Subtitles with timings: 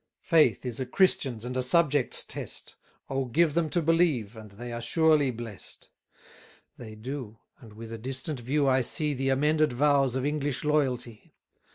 [0.23, 2.75] Faith is a Christian's and a subject's test,
[3.07, 5.89] O give them to believe, and they are surely blest!
[6.75, 11.35] They do; and with a distant view I see The amended vows of English loyalty.